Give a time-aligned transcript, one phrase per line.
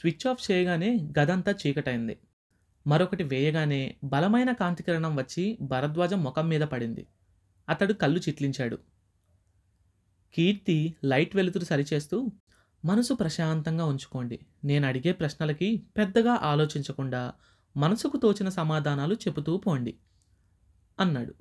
[0.00, 2.18] Switch off చేయగానే గదంతా చీకటైంది.
[2.86, 7.06] మరొకటి వేయగానే బలమైన కాంతికిరణం వచ్చి భరద్వాజం ముఖం మీద పడింది.
[7.68, 8.78] అతడు కళ్ళు చిట్లించాడు.
[10.34, 12.28] కీర్తి లైట్ వెలుతురు సరిచేస్తూ
[12.84, 14.38] మనసు ప్రశాంతంగా ఉంచుకోండి.
[14.64, 17.32] నేను అడిగే ప్రశ్నలకి పెద్దగా ఆలోచించకుండా
[17.76, 19.94] మనసుకు తోచిన సమాధానాలు చెబుతూ పోండి
[21.00, 21.34] అన్నాడు.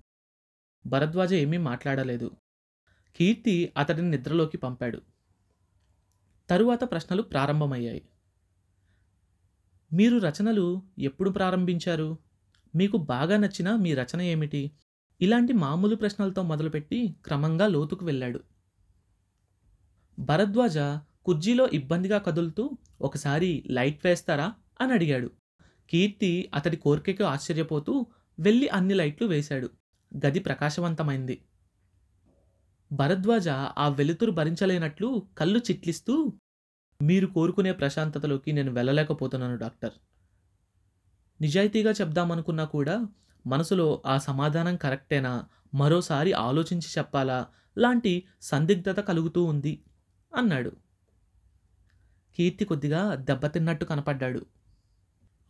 [0.85, 2.31] భరద్వాజ ఏమీ మాట్లాడలేదు.
[3.15, 5.01] కీర్తి అతడిని నిద్రలోకి పంపాడు.
[6.49, 8.01] తరువాత ప్రశ్నలు ప్రారంభమయ్యాయి.
[9.93, 12.17] మీరు రచనలు ఎప్పుడు ప్రారంభించారు?
[12.75, 14.71] మీకు బాగా నచ్చిన మీ రచన ఏమిటి?
[15.21, 18.39] ఇలాంటి మామూలు ప్రశ్నలతో మొదలుపెట్టి క్రమంగా లోతుకు వెళ్ళాడు.
[20.19, 20.77] భరద్వాజ
[21.25, 22.69] కుర్జీలో ఇబ్బందిగా కదులుతూ
[23.01, 24.53] ఒకసారి లైట్ వేస్తారా?
[24.81, 25.31] అని అడిగాడు.
[25.89, 28.05] కీర్తి అతడి కోరికకు ఆశ్చర్యపోతూ
[28.39, 29.69] వెళ్ళి అన్ని లైట్లు వేశాడు.
[30.17, 31.41] గది ప్రకాశవంతమైంది.
[32.91, 36.33] భరద్వాజ ఆ వెలుతురు భరించలేనట్లు కళ్ళు చిట్లిస్తూ
[36.99, 39.93] మీరు కోరుకునే ప్రశాంతతలోకి నేను వెళ్ళలేకపోతున్నాను డాక్టర్.
[41.41, 42.95] నిజాయితీగా చెప్దామనుకున్నా కూడా
[43.45, 45.45] మనసులో ఆ సమాధానం కరెక్టేనా?
[45.73, 47.47] మరోసారి ఆలోచించి చెప్పాలా?
[47.77, 49.83] లాంటి సందిగ్ధత కలుగుతూ ఉంది
[50.33, 50.71] అన్నాడు.
[52.37, 54.41] కీర్తి కొద్దిగా దెబ్బతిన్నట్టు కనపడ్డాడు.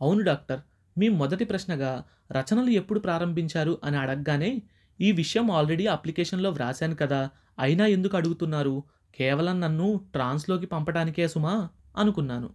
[0.00, 0.60] అవును డాక్టర్
[0.98, 4.62] మీ మొదటి ప్రశ్నగా రచనలు ఎప్పుడు ప్రారంభించారు అని అడగగానే
[5.00, 7.20] ఈ విషయం ఆల్రెడీ అప్లికేషన్లో వ్రాశాను కదా
[7.58, 8.84] అయినా ఎందుకు అడుగుతున్నారు?
[9.14, 12.48] కేవలం నన్ను ట్రాన్స్లోకి పంపడానికే సుమా అనుకున్నాను.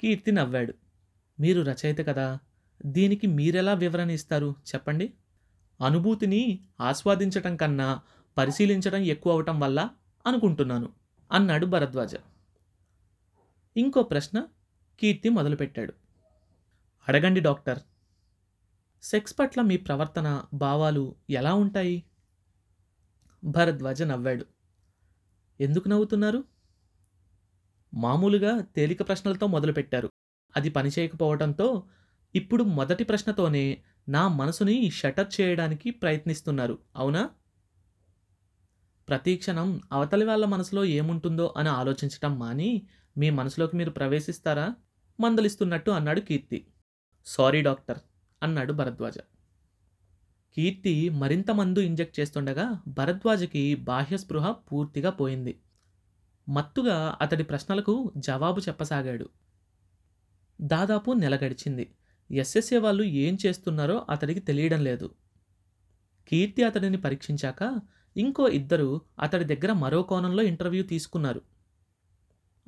[0.00, 0.74] కీర్తి నవ్వాడు.
[1.40, 2.38] మీరు రచయిత కదా
[2.86, 5.12] దీనికి మీరెలా వివరణ ఇస్తారు చెప్పండి?
[5.84, 8.00] అనుభూతిని ఆస్వాదించటం కన్నా
[8.36, 9.90] పరిశీలించడం ఎక్కువ అవటం వల్ల
[10.26, 10.92] అనుకుంటున్నాను
[11.32, 12.14] అన్నాడు భరద్వాజ.
[13.76, 14.46] ఇంకో ప్రశ్న
[15.00, 15.92] కీర్తి మొదలుపెట్టాడు.
[17.08, 17.78] అడగండి డాక్టర్
[19.02, 22.02] సెక్స్ పట్ల మీ ప్రవర్తన భావాలు ఎలా ఉంటాయి?
[23.44, 24.51] భరద్వాజ నవ్వాడు.
[25.60, 26.44] ఎందుకు నవ్వుతున్నారు?
[27.94, 30.10] మామూలుగా తేలిక ప్రశ్నలతో మొదలుపెట్టారు.
[30.56, 31.88] అది పనిచేయకపోవడంతో
[32.34, 36.78] ఇప్పుడు మొదటి ప్రశ్నతోనే నా మనసుని షటర్ చేయడానికి ప్రయత్నిస్తున్నారు.
[36.96, 37.30] అవునా?
[39.08, 42.86] ప్రతి క్షణం అవతలి వాళ్ళ మనసులో ఏముంటుందో అని ఆలోచించటం మాని
[43.18, 44.74] మీ మనసులోకి మీరు ప్రవేశిస్తారా?
[45.20, 46.66] మందలిస్తున్నట్టు అన్నాడు కీర్తి.
[47.26, 47.98] సారీ డాక్టర్
[48.42, 49.14] అన్నాడు భరద్వాజ.
[50.56, 55.60] కీర్తి మరింత మందు ఇంజెక్ట్ చేస్తుండగా భరద్వాజకి బాహ్య స్పృహ పూర్తిగా పోయింది.
[56.48, 59.28] మత్తుగా అతడి ప్రశ్నలకు జవాబు చెప్పసాగాడు.
[60.60, 61.94] దాదాపు నెల గడిచింది.
[62.30, 65.14] ఎస్ఎస్ఏ వాళ్ళు ఏం చేస్తున్నారో అతడికి తెలియడం లేదు.
[66.28, 67.80] కీర్తి అతడిని పరీక్షించాక
[68.16, 71.42] ఇంకో ఇద్దరు అతడి దగ్గర మరో కోణంలో ఇంటర్వ్యూ తీసుకున్నారు.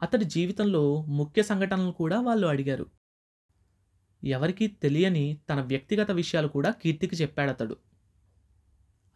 [0.02, 2.86] అతడి జీవితంలో ముఖ్య సంఘటనలు కూడా వాళ్ళు అడిగారు.
[4.24, 7.76] ఎవరికీ తెలియని తన వ్యక్తిగత విషయాలు కూడా కీర్తికి చెప్పాడతడు.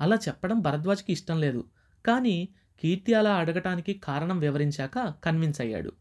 [0.01, 1.65] అలా చెప్పడం భరద్వాజ్కి ఇష్టం లేదు.
[2.07, 2.49] కానీ
[2.83, 5.93] కీర్తి అలా అడగటానికి కారణం వివరించాక కన్విన్స్ అయ్యాడు.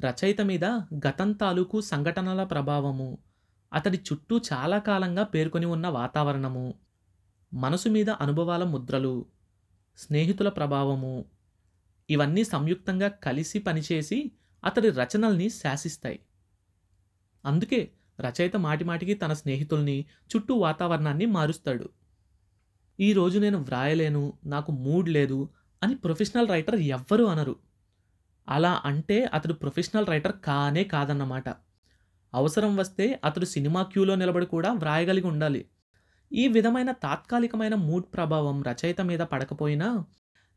[0.00, 0.64] రచయిత మీద
[1.08, 3.18] గతం తాలూకు సంఘటనల ప్రభావము
[3.72, 6.74] అతడి చుట్టూ చాలా కాలంగా పేర్కొని ఉన్న వాతావరణము
[7.54, 9.26] మనసు మీద అనుభవాల ముద్రలు
[9.98, 11.24] స్నేహితుల ప్రభావము
[12.10, 14.32] ఇవన్నీ సంయుక్తంగా కలిసి పనిచేసి
[14.64, 16.20] అతడి రచనల్ని శాసిస్తాయి.
[17.44, 21.88] అందుకే రచయిత మాటిమాటికి తన స్నేహితుల్ని చుట్టూ వాతావరణాన్ని మారుస్తాడు.
[23.00, 25.48] ఈరోజు నేను వ్రాయలేను నాకు మూడ్ లేదు
[25.82, 27.56] అని ప్రొఫెషనల్ రైటర్ ఎవ్వరూ అనరు.
[28.48, 31.48] అలా అంటే అతడు ప్రొఫెషనల్ రైటర్ కానే కాదన్నమాట.
[32.34, 35.68] అవసరం వస్తే అతడు సినిమా క్యూలో నిలబడి కూడా వ్రాయగలిగి ఉండాలి.
[36.32, 40.04] ఈ విధమైన తాత్కాలికమైన మూడ్ ప్రభావం రచయిత మీద పడకపోయినా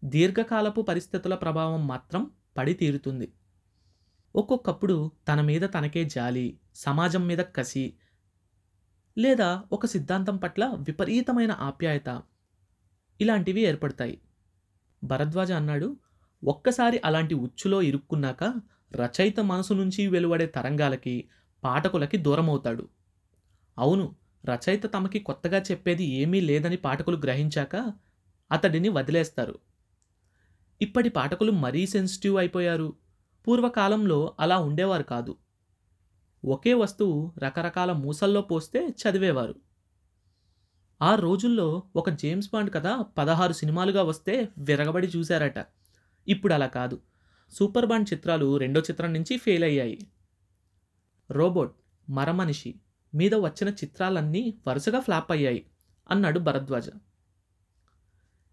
[0.03, 3.33] దీర్ఘకాలపు పరిస్థితుల ప్రభావం మాత్రం పడి తీరుతుంది
[4.35, 7.93] ఒక్కొక్కప్పుడు తన మీద తనకే జాలి సమాజం మీద కసి
[9.17, 12.21] లేదా ఒక సిద్ధాంతం పట్ల విపరీతమైన ఆప్యాయత
[13.21, 14.21] ఇలాంటివి ఏర్పడతాయి.
[15.03, 15.97] భరద్వాజ అన్నాడు
[16.43, 18.43] ఒక్కసారి అలాంటి ఉచ్చులో ఇరుక్కున్నాక
[18.93, 21.29] రచయిత మనసు నుంచి వెలువడే తరంగాలకి
[21.63, 22.89] పాఠకులకి దూరమవుతాడు.
[23.79, 24.15] అవును
[24.45, 27.93] రచయిత తమకి కొత్తగా చెప్పేది ఏమీ లేదని పాఠకులు గ్రహించాక
[28.51, 29.59] అతడిని వదిలేస్తారు.
[30.81, 32.93] ఇప్పటి పాఠకులు మరీ సెన్సిటివ్ అయిపోయారు.
[33.47, 35.37] పూర్వకాలంలో అలా ఉండేవారు కాదు.
[36.45, 39.55] ఒకే వస్తువు రకరకాల మూసల్లో పోస్తే చదివేవారు.
[41.01, 45.65] ఆ రోజుల్లో ఒక జేమ్స్ బాండ్ కథ పదహారు సినిమాలుగా వస్తే విరగబడి చూశారట.
[46.27, 47.01] ఇప్పుడు అలా కాదు.
[47.51, 50.07] సూపర్ బాండ్ చిత్రాలు రెండో చిత్రం నుంచి ఫెయిల్ అయ్యాయి.
[51.31, 51.75] రోబోట్
[52.09, 52.75] మరమనిషి
[53.15, 55.65] మీద వచ్చిన చిత్రాలన్నీ వరుసగా ఫ్లాప్ అయ్యాయి
[56.11, 56.89] అన్నాడు భరద్వాజ.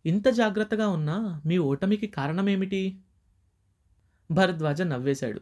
[0.07, 3.01] ఇంత జాగ్రత్తగా ఉన్నా మీ ఓటమికి కారణమేమిటి?
[4.31, 5.41] భరద్వాజ నవ్వేశాడు.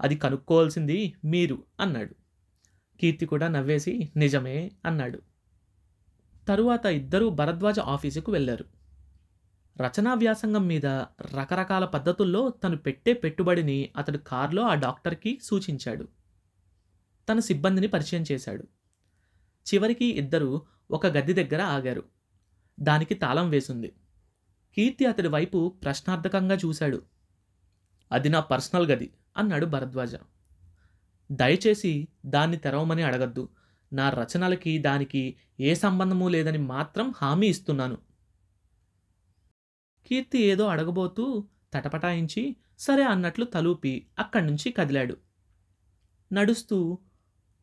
[0.00, 2.14] అది కనుక్కోవాల్సింది మీరు అన్నాడు.
[3.00, 5.22] కీర్తి కూడా నవ్వేసి నిజమే అన్నాడు.
[6.48, 8.64] తరువాత ఇద్దరూ భరద్వాజ ఆఫీసుకు వెళ్ళారు.
[9.82, 10.86] రచనా వ్యాసంగం మీద
[11.36, 16.08] రకరకాల పద్ధతుల్లో తను పెట్టే పెట్టుబడిని అతడు కారులో ఆ డాక్టర్కి సూచించాడు.
[17.28, 18.62] తన సిబ్బందిని పరిచయం చేశాడు.
[19.74, 22.04] చివరికి ఇద్దరు ఒక గది దగ్గర ఆగారు.
[22.80, 23.92] దానికి తాళం వేసింది.
[24.76, 27.02] కీర్తి అతడి వైపు ప్రశ్నార్థకంగా చూశాడు.
[28.12, 30.16] అది నా పర్సనల్ గది అన్నాడు భరద్వాజ.
[31.32, 33.48] దయచేసి దాన్ని తెరవమని అడగద్దు.
[33.92, 37.98] నా రచనలకి దానికి ఏ సంబంధము లేదని మాత్రం హామీ ఇస్తున్నాను.
[40.06, 45.16] కీర్తి ఏదో అడగబోతూ తటపటాయించి సరే అన్నట్లు తలూపి అక్కడి నుంచి కదిలాడు.
[46.32, 46.98] నడుస్తూ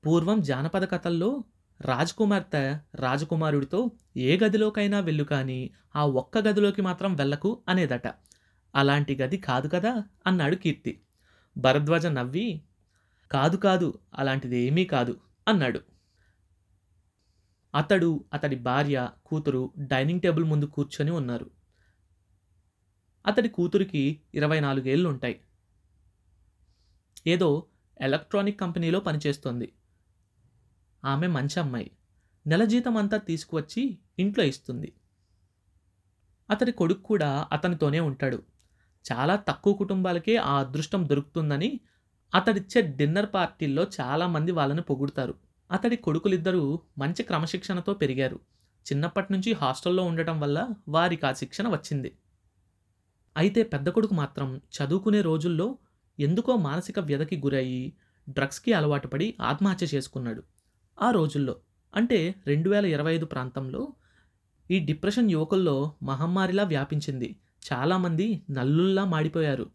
[0.06, 1.44] పూర్వం జానపద కథల్లో
[1.82, 8.08] రాజకుమార్తె రాజకుమారుడితో ఏ గదిలోకైనా వెళ్ళు కానీ ఆ ఒక్క గదిలోకి మాత్రం వెళ్ళకు అనేదట.
[8.78, 11.02] అలాంటి గది కాదు కదా అన్నాడు కీర్తి.
[11.58, 12.62] భరద్వాజ నవ్వి
[13.32, 15.82] కాదు కాదు అలాంటిది ఏమీ కాదు అన్నాడు.
[17.76, 21.52] అతడు అతడి భార్య కూతురు డైనింగ్ టేబుల్ ముందు కూర్చొని ఉన్నారు.
[23.28, 25.42] అతడి కూతురికి ఇరవై నాలుగేళ్ళు ఉంటాయి
[27.28, 27.66] ఏదో
[28.02, 29.74] ఎలక్ట్రానిక్ కంపెనీలో పనిచేస్తోంది.
[31.06, 31.92] ఆమె మంచి అమ్మాయి.
[32.48, 34.94] నెల జీతం అంతా తీసుకువచ్చి ఇంట్లో ఇస్తుంది.
[36.50, 38.57] అతడి కొడుకు కూడా అతనితోనే ఉంటాడు.
[39.12, 41.80] చాలా తక్కువ కుటుంబాలకే ఆ అదృష్టం దొరుకుతుందని
[42.36, 45.36] అతడిచ్చే డిన్నర్ పార్టీల్లో చాలామంది వాళ్ళని పొగుడుతారు.
[45.72, 48.40] అతడి కొడుకులిద్దరూ మంచి క్రమశిక్షణతో పెరిగారు.
[48.86, 52.12] చిన్నప్పటి నుంచి హాస్టల్లో ఉండటం వల్ల వారికి ఆ శిక్షణ వచ్చింది.
[53.38, 55.78] అయితే పెద్ద కొడుకు మాత్రం చదువుకునే రోజుల్లో
[56.20, 57.94] ఎందుకో మానసిక వ్యధకి గురయ్యి
[58.30, 60.44] డ్రగ్స్కి అలవాటు పడి ఆత్మహత్య చేసుకున్నాడు.
[61.02, 61.56] ఆ రోజుల్లో
[61.96, 63.94] అంటే రెండు వేల ఇరవై ఐదు ప్రాంతంలో
[64.72, 67.36] ఈ డిప్రెషన్ యువకుల్లో మహమ్మారిలా వ్యాపించింది.
[67.64, 69.66] చాలామంది నల్లుల్లా మాడిపోయారు.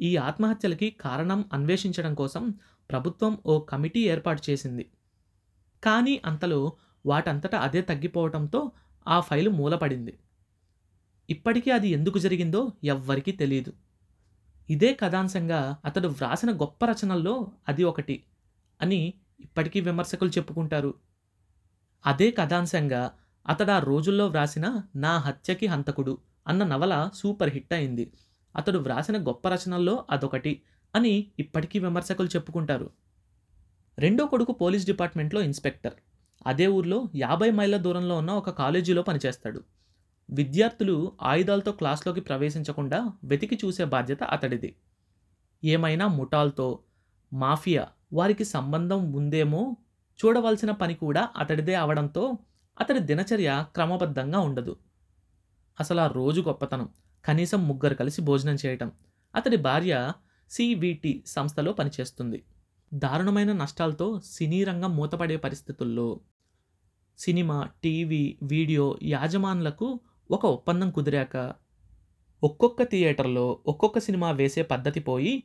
[0.00, 2.54] ఈ ఆత్మహత్యలకి కారణం అన్వేషించడం కోసం
[2.90, 4.84] ప్రభుత్వం ఓ కమిటీ ఏర్పాటు చేసింది.
[5.82, 6.72] కానీ అంతలో
[7.06, 8.72] వాటంతటా అదే తగ్గిపోవడంతో
[9.06, 10.18] ఆ ఫైలు మూలపడింది.
[11.30, 13.72] ఇప్పటికీ అది ఎందుకు జరిగిందో ఎవ్వరికీ తెలియదు
[14.68, 18.24] ఇదే కథాంశంగా అతడు వ్రాసిన గొప్ప రచనల్లో అది ఒకటి
[18.80, 20.94] అని ఇప్పటికీ విమర్శకులు చెప్పుకుంటారు.
[22.06, 23.02] అదే కథాంశంగా
[23.48, 28.12] అతడు ఆ రోజుల్లో వ్రాసిన నా హత్యకి హంతకుడు అన్న నవల సూపర్ హిట్ అయింది.
[28.56, 30.62] అతడు వ్రాసిన గొప్ప రచనల్లో అదొకటి
[30.94, 32.90] అని ఇప్పటికీ విమర్శకులు చెప్పుకుంటారు.
[33.98, 35.92] రెండో కొడుకు పోలీస్ డిపార్ట్మెంట్లో ఇన్స్పెక్టర్.
[36.46, 39.64] అదే ఊర్లో యాభై మైళ్ళ దూరంలో ఉన్న ఒక కాలేజీలో పనిచేస్తాడు.
[40.30, 44.76] విద్యార్థులు ఆయుధాలతో క్లాస్లోకి ప్రవేశించకుండా వెతికి చూసే బాధ్యత అతడిది.
[45.64, 46.78] ఏమైనా ముఠాల్తో
[47.32, 49.76] మాఫియా వారికి సంబంధం ఉందేమో
[50.24, 52.38] చూడవలసిన పని కూడా అతడిదే అవడంతో
[52.80, 54.76] అతడి దినచర్య క్రమబద్ధంగా ఉండదు.
[55.80, 56.88] అసలు ఆ రోజు గొప్పతనం.
[57.24, 58.92] కనీసం ముగ్గురు కలిసి భోజనం చేయటం.
[59.34, 60.12] అతడి భార్య
[60.50, 62.44] సివిటి సంస్థలో పనిచేస్తుంది.
[62.94, 66.20] దారుణమైన నష్టాలతో సినీ రంగం మూతపడే పరిస్థితుల్లో
[67.18, 70.00] సినిమా టీవీ వీడియో యాజమానులకు
[70.30, 71.54] ఒక ఒప్పందం కుదిరాక
[72.44, 75.42] ఒక్కొక్క థియేటర్లో ఒక్కొక్క సినిమా వేసే పద్ధతి పోయి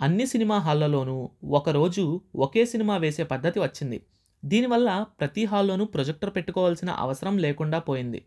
[0.00, 4.06] అన్ని సినిమా హాళ్ళలోనూ ఒకరోజు ఒకే సినిమా వేసే పద్ధతి వచ్చింది.
[4.44, 8.24] దీనివల్ల ప్రతి హాల్లోనూ ప్రొజెక్టర్ పెట్టుకోవాల్సిన అవసరం లేకుండా పోయింది.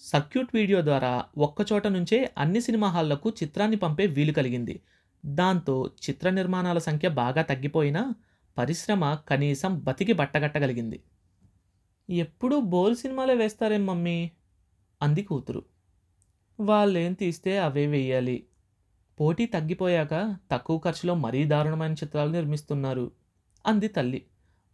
[0.00, 4.80] సర్క్యూట్ వీడియో ద్వారా ఒక్కచోట నుంచే అన్ని సినిమా హాళ్ళకు చిత్రాన్ని పంపే వీలు కలిగింది.
[5.26, 8.14] దాంతో చిత్ర నిర్మాణాల సంఖ్య బాగా తగ్గిపోయినా
[8.58, 11.02] పరిశ్రమ కనీసం బతికి బట్టగట్టగలిగింది.
[12.10, 14.30] ఎప్పుడూ బోల్ సినిమాలే వేస్తారేం మమ్మీ?
[15.02, 15.62] అంది కూతురు.
[16.60, 18.46] వాళ్ళేం తీస్తే అవే వెయ్యాలి
[19.20, 23.10] పోటీ తగ్గిపోయాక తక్కువ ఖర్చులో మరీ దారుణమైన చిత్రాలు నిర్మిస్తున్నారు
[23.66, 24.26] అంది తల్లి.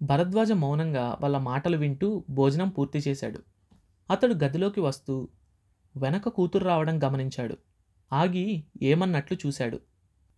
[0.03, 3.56] భరద్వాజ మౌనంగా వాళ్ళ మాటలు వింటూ భోజనం పూర్తి చేశాడు.
[4.11, 5.29] అతడు గదిలోకి వస్తూ
[5.97, 7.57] వెనక కూతురు రావడం గమనించాడు.
[8.13, 9.81] ఆగి ఏమన్నట్లు చూశాడు.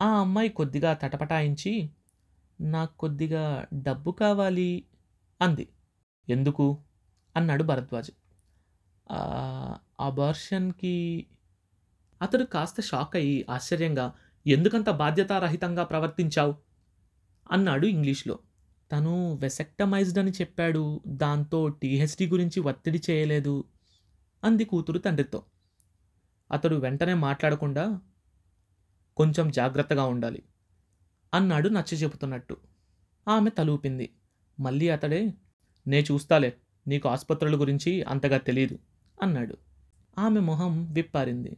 [0.03, 1.91] ఆ అమ్మాయి కొద్దిగా తటపటాయించి
[2.61, 4.85] నాకు కొద్దిగా డబ్బు కావాలి
[5.43, 5.69] అంది.
[6.29, 6.79] ఎందుకు?
[7.37, 8.11] అన్నాడు భరద్వాజ్.
[10.01, 11.27] అబార్షన్కి
[12.23, 14.15] అతడు కాస్త షాక్ అయ్యి ఆశ్చర్యంగా
[14.47, 16.55] ఎందుకంత బాధ్యతారహితంగా ప్రవర్తించావు?
[17.53, 18.39] అన్నాడు ఇంగ్లీష్లో.
[18.93, 21.01] తను వెసెక్టమైజ్డ్ అని చెప్పాడు.
[21.07, 23.65] దాంతో టీహెచ్డి గురించి ఒత్తిడి చేయలేదు.
[24.45, 25.43] అంది కూతురు తండ్రితో.
[26.53, 28.01] అతడు వెంటనే మాట్లాడకుండా
[29.17, 30.43] కొంచెం జాగ్రత్తగా ఉండాలి
[31.35, 32.57] అన్నాడు నచ్చ చెబుతున్నట్టు.
[33.29, 34.15] ఆమె తలూపింది.
[34.61, 35.35] మళ్ళీ అతడే
[35.87, 38.79] నే చూస్తాలే నీకు ఆసుపత్రుల గురించి అంతగా తెలియదు
[39.23, 39.57] అన్నాడు.
[40.19, 41.57] ఆమె మొహం విప్పారింది.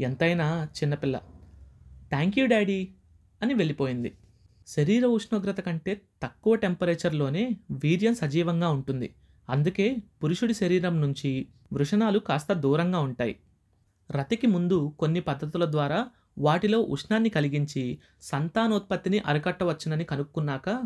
[0.00, 1.20] ఎంతైనా చిన్నపిల్ల.
[2.08, 2.94] థ్యాంక్ యూ డాడీ
[3.42, 4.18] అని వెళ్ళిపోయింది.
[4.66, 9.14] శరీర ఉష్ణోగ్రత కంటే తక్కువ టెంపరేచర్లోనే వీర్యం సజీవంగా ఉంటుంది.
[9.48, 13.36] అందుకే పురుషుడి శరీరం నుంచి వృషణాలు కాస్త దూరంగా ఉంటాయి.
[14.10, 20.82] రతికి ముందు కొన్ని పద్ధతుల ద్వారా వాటిలో ఉష్ణాన్ని కలిగించి సంతానోత్పత్తిని అరికట్టవచ్చునని కనుక్కున్నాక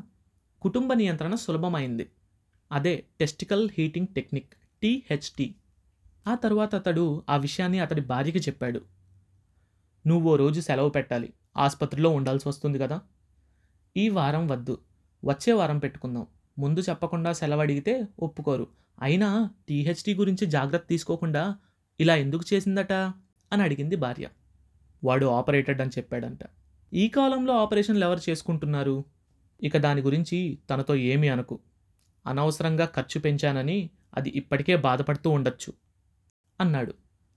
[0.62, 2.11] కుటుంబ నియంత్రణ సులభమైంది.
[2.73, 4.52] అదే టెస్టికల్ హీటింగ్ టెక్నిక్
[4.83, 5.54] టీహెచ్టి
[6.26, 8.80] ఆ తర్వాత అతడు ఆ విషయాన్ని అతడి భార్యకి చెప్పాడు.
[10.06, 11.33] నువ్వు ఓ రోజు సెలవు పెట్టాలి.
[11.56, 13.00] ఆసుపత్రిలో ఉండాల్సి వస్తుంది కదా.
[13.97, 14.79] ఈ వారం వద్దు.
[15.25, 16.26] వచ్చే వారం పెట్టుకుందాం.
[16.59, 18.67] ముందు చెప్పకుండా సెలవు అడిగితే ఒప్పుకోరు.
[19.03, 21.57] అయినా టీహెచ్డీ గురించి జాగ్రత్త తీసుకోకుండా
[22.00, 22.93] ఇలా ఎందుకు చేసిందట?
[23.53, 24.29] అని అడిగింది భార్య.
[25.05, 26.38] వాడు ఆపరేటెడ్ అని చెప్పాడంట.
[26.93, 29.05] ఈ కాలంలో ఆపరేషన్లు ఎవరు చేసుకుంటున్నారు?
[29.62, 31.61] ఇక దాని గురించి తనతో ఏమీ అనుకు.
[32.26, 35.73] అనవసరంగా ఖర్చు పెంచానని అది ఇప్పటికే బాధపడుతూ ఉండొచ్చు
[36.61, 36.95] అన్నాడు.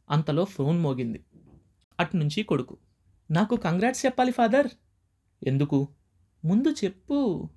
[0.09, 1.25] అంతలో ఫోన్ మోగింది.
[1.99, 2.77] అటునుంచి కొడుకు.
[3.31, 4.67] నాకు కంగ్రాట్స్ చెప్పాలి ఫాదర్?
[5.47, 5.87] ఎందుకు?
[6.45, 7.49] ముందు చెప్పు.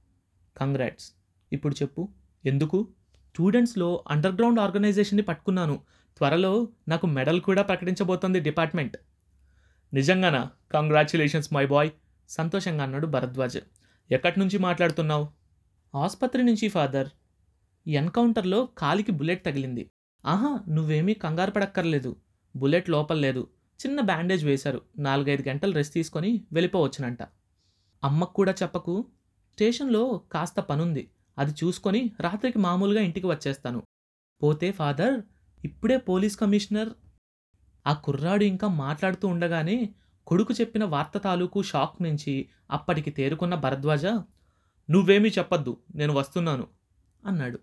[0.56, 1.12] కంగ్రాట్స్
[1.52, 2.08] ఇప్పుడు చెప్పు.
[2.46, 2.88] ఎందుకు?
[3.28, 5.80] స్టూడెంట్స్లో అండర్ గ్రౌండ్ ఆర్గనైజేషన్ని పట్టుకున్నాను.
[6.16, 8.96] త్వరలో నాకు మెడల్ కూడా ప్రకటించబోతోంది డిపార్ట్మెంట్
[9.94, 10.50] నిజంగానా?
[10.72, 11.90] కంగ్రాచులేషన్స్ మై బాయ్
[12.28, 13.58] సంతోషంగా అన్నాడు భరద్వాజ్.
[14.10, 15.28] ఎక్కడి నుంచి మాట్లాడుతున్నావు?
[15.96, 17.08] ఆసుపత్రి నుంచి ఫాదర్
[17.86, 19.90] ఎన్కౌంటర్లో కాలికి బుల్లెట్ తగిలింది.
[20.26, 22.16] ఆహా నువ్వేమీ కంగారు పడక్కర్లేదు.
[22.56, 23.48] బుల్లెట్ లోపల లేదు.
[23.86, 24.82] చిన్న బ్యాండేజ్ వేశారు.
[24.98, 27.18] నాలుగైదు గంటలు రెస్ట్ తీసుకొని వెళ్ళిపోవచ్చునంట.
[28.04, 29.04] అమ్మకు కూడా చెప్పకు.
[29.52, 31.10] స్టేషన్లో కాస్త పనుంది.
[31.38, 33.82] అది చూసుకొని రాత్రికి మామూలుగా ఇంటికి వచ్చేస్తాను.
[34.42, 35.20] పోతే ఫాదర్
[35.64, 36.90] ఇప్పుడే పోలీస్ కమిషనర్.
[37.86, 39.94] ఆ కుర్రాడు ఇంకా మాట్లాడుతూ ఉండగానే
[40.26, 44.06] కొడుకు చెప్పిన వార్త తాలూకు షాక్ నుంచి అప్పటికి తేరుకున్న భరద్వాజ
[44.90, 46.66] నువ్వేమీ చెప్పొద్దు నేను వస్తున్నాను
[47.26, 47.58] అన్నాడు.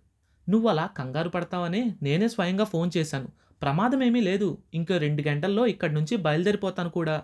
[0.50, 3.28] నువ్వు అలా కంగారు పడతావనే నేనే స్వయంగా ఫోన్ చేశాను.
[3.62, 4.58] ప్రమాదమేమీ లేదు.
[4.74, 7.24] ఇంకో రెండు గంటల్లో ఇక్కడి నుంచి బయలుదేరిపోతాను కూడా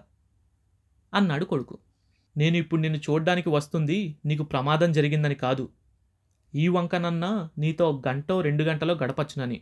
[1.14, 1.78] అన్నాడు కొడుకు.
[2.38, 5.70] నేను ఇప్పుడు నిన్ను చూడ్డానికి వస్తుంది నీకు ప్రమాదం జరిగిందని కాదు.
[6.56, 9.62] ఈ వంకనన్నా నీతో గంటో రెండు గంటలో గడపచ్చునని.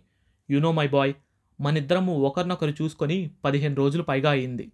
[0.51, 1.13] నో మై బాయ్
[1.61, 4.71] మనిద్దరము ఒకరినొకరు చూసుకొని పదిహేను రోజులు పైగా అయింది.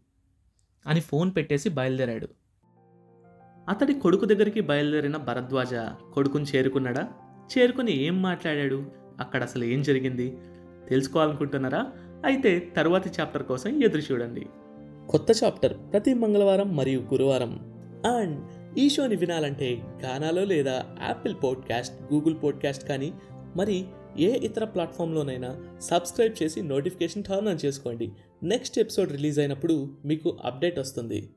[0.88, 2.28] అని ఫోన్ పెట్టేసి బయలుదేరాడు.
[3.70, 5.74] అతడి కొడుకు దగ్గరికి బయలుదేరిన భరద్వాజ
[6.14, 7.10] కొడుకుని చేరుకున్నాడా?
[7.58, 8.92] చేరుకుని ఏం మాట్లాడాడు?
[9.20, 10.38] అక్కడ అసలు ఏం జరిగింది?
[10.90, 11.92] తెలుసుకోవాలనుకుంటున్నారా?
[12.26, 14.46] అయితే తరువాతి చాప్టర్ కోసం ఎదురు చూడండి.
[15.10, 15.78] కొత్త చాప్టర్.
[15.92, 17.69] ప్రతి మంగళవారం మరియు గురువారం
[18.06, 18.48] అండ్
[18.80, 23.14] ఈ షోని వినాలంటే గానాలో లేదా యాపిల్ పాడ్కాస్ట్ గూగుల్ పాడ్కాస్ట్ కానీ
[23.56, 23.86] మరి
[24.20, 28.12] ఏ ఇతర ప్లాట్ఫామ్లోనైనా సబ్స్క్రైబ్ చేసి నోటిఫికేషన్ టర్న్ ఆన్ చేసుకోండి.
[28.44, 31.30] నెక్స్ట్ ఎపిసోడ్ రిలీజ్ అయినప్పుడు మీకు అప్డేట్ వస్తుంది.